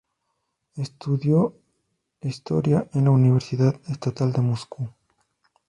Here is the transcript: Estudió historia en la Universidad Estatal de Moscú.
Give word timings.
Estudió 0.77 1.55
historia 2.21 2.89
en 2.95 3.03
la 3.05 3.11
Universidad 3.11 3.79
Estatal 3.87 4.31
de 4.31 4.41
Moscú. 4.41 4.89